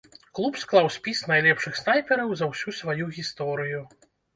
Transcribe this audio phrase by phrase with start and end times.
[0.37, 3.89] Клуб склаў спіс найлепшых снайпераў за ўсю сваю гісторыю.